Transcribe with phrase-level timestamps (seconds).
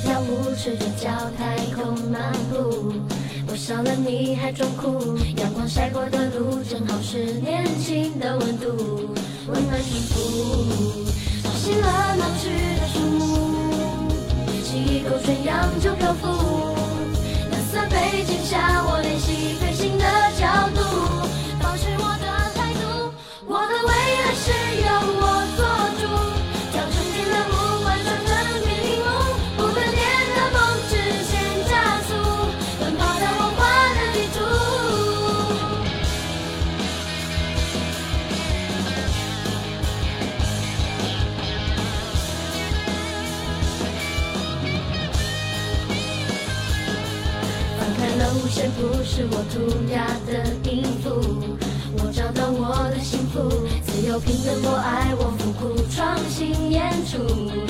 [0.00, 2.92] 跳舞、赤着脚、太空漫步，
[3.48, 5.16] 我笑了，你还装哭。
[5.36, 9.14] 阳光晒过的路，正好是年轻的温度，
[9.46, 11.04] 温暖幸福。
[11.42, 12.65] 吵醒了，闹去。
[47.86, 49.60] 打开了无线，不是我涂
[49.92, 51.22] 鸦的音符。
[51.98, 53.48] 我找到我的幸福，
[53.86, 55.14] 自由、平等、博爱。
[55.14, 57.65] 我复古创新演出。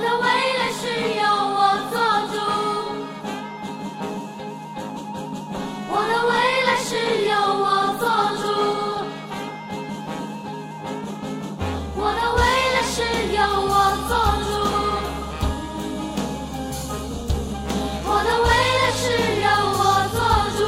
[0.00, 0.82] 我的未来是
[1.14, 1.94] 由我做
[2.32, 2.34] 主。
[5.90, 6.32] 我的未
[6.64, 6.88] 来是
[7.28, 7.30] 由
[7.60, 7.62] 我
[8.00, 8.02] 做
[8.40, 8.42] 主。
[11.96, 12.40] 我的未
[12.72, 12.96] 来是
[13.36, 13.72] 由我
[14.08, 14.10] 做
[14.48, 14.48] 主。
[18.06, 18.48] 我的未
[18.80, 19.04] 来是
[19.44, 19.46] 由
[19.76, 19.80] 我
[20.16, 20.18] 做
[20.56, 20.58] 主。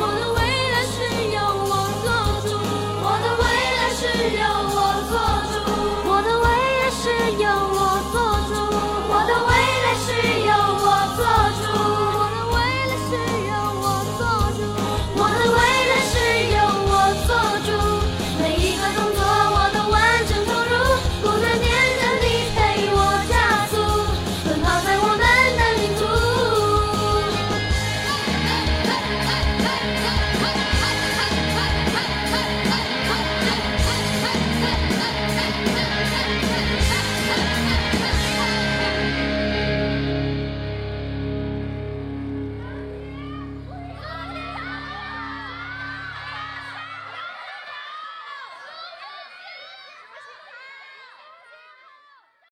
[0.00, 0.36] 我的未
[0.72, 0.96] 来是
[1.36, 1.36] 由
[1.68, 2.08] 我做
[2.48, 2.50] 主。
[3.04, 3.44] 我的未
[3.76, 4.00] 来是
[4.34, 4.40] 由
[4.72, 4.76] 我
[5.10, 5.27] 做。